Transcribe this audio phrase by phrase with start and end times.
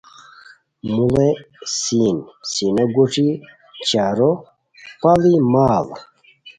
[0.93, 1.29] موڑی
[1.79, 2.17] سین
[2.51, 3.29] سینو گوݯی
[3.87, 4.31] چارو
[5.01, 5.85] پاڑی ماڑ